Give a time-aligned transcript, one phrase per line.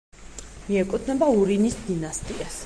[0.69, 2.59] მიეკუთვნება ურინის დინასტიას.